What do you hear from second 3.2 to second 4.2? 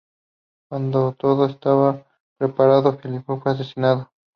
fue asesinado.